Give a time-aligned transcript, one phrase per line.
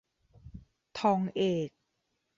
[0.99, 1.69] ทองเอก